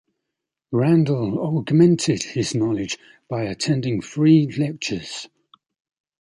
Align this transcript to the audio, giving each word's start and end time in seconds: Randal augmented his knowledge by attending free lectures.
Randal 0.71 1.37
augmented 1.37 2.23
his 2.23 2.55
knowledge 2.55 2.97
by 3.29 3.43
attending 3.43 4.01
free 4.01 4.47
lectures. 4.51 5.27